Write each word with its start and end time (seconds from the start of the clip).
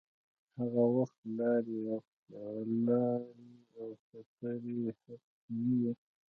هغه 0.57 0.83
وخت 0.97 1.19
لارې 1.37 1.77
او 3.79 3.87
خطرې 4.05 4.79
حتمې 5.03 5.73
وې. 5.81 5.91